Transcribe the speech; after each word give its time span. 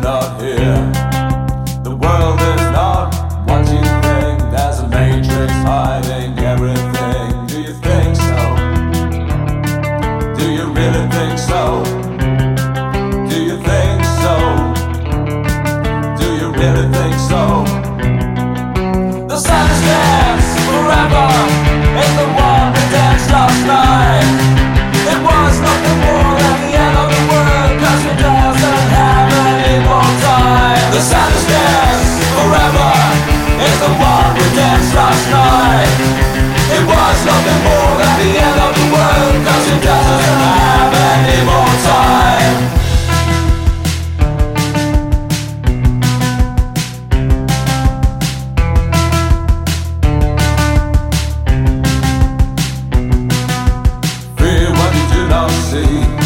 not 0.00 0.40
hear? 0.40 0.74
The 1.82 1.94
world 1.96 2.40
is 2.40 2.62
not 2.70 3.14
what 3.46 3.66
you 3.68 3.82
think. 4.04 4.38
There's 4.52 4.78
a 4.80 4.88
matrix 4.88 5.52
hiding 5.64 6.38
everything. 6.38 7.46
Do 7.46 7.60
you 7.60 7.74
think 7.74 8.16
so? 8.16 8.42
Do 10.38 10.50
you 10.52 10.66
really 10.72 11.08
think 11.10 11.38
so? 11.38 12.03
The 30.94 31.00
is 31.00 31.06
dance 31.06 32.22
forever. 32.38 32.90
It's 33.66 33.80
the 33.82 33.90
one 33.98 34.30
we 34.38 34.46
danced 34.54 34.94
last 34.94 35.26
night. 35.28 35.90
It 36.70 36.86
was 36.86 37.18
nothing 37.26 37.60
more 37.66 37.98
than 37.98 38.14
the 38.22 38.30
end 38.38 38.58
of 38.62 38.72
the 38.78 38.86
world, 38.94 39.34
cause 39.44 39.66
it 39.74 39.82
doesn't 39.82 40.38
have 40.46 40.94
any 40.94 41.44
more 41.50 41.74
time. 41.82 42.34
See. 55.74 56.23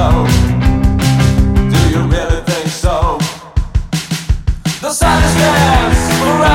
So? 0.00 0.26
Do 1.72 1.80
you 1.92 2.02
really 2.14 2.40
think 2.48 2.68
so? 2.68 3.18
The 4.80 4.92
sun 4.92 5.22
is 5.24 5.34
forever. 6.20 6.49